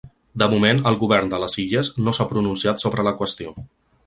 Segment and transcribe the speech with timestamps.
[0.43, 3.55] De moment, el govern de les Illes no s’ha pronunciat sobre la qüestió.